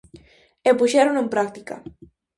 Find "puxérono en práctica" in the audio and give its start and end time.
0.79-1.75